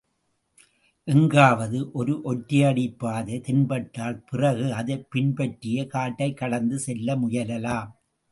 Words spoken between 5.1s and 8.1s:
பின்பற்றியே காட்டைக் கடந்து செல்ல முயலலாம்.